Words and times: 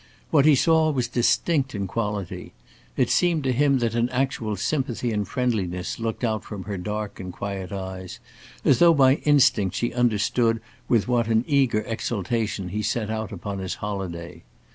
What 0.31 0.45
he 0.45 0.55
saw 0.55 0.89
was 0.89 1.07
distinct 1.07 1.75
in 1.75 1.85
quality. 1.85 2.53
It 2.97 3.11
seemed 3.11 3.43
to 3.43 3.51
him 3.51 3.77
that 3.77 3.93
an 3.93 4.09
actual 4.09 4.55
sympathy 4.55 5.11
and 5.11 5.27
friendliness 5.27 5.99
looked 5.99 6.23
out 6.23 6.43
from 6.43 6.63
her 6.63 6.75
dark 6.75 7.19
and 7.19 7.31
quiet 7.31 7.71
eyes, 7.71 8.19
as 8.65 8.79
though 8.79 8.95
by 8.95 9.17
instinct 9.25 9.75
she 9.75 9.93
understood 9.93 10.59
with 10.89 11.07
what 11.07 11.27
an 11.27 11.45
eager 11.47 11.81
exultation 11.85 12.69
he 12.69 12.81
set 12.81 13.11
out 13.11 13.31
upon 13.31 13.59
his 13.59 13.75
holiday. 13.75 14.41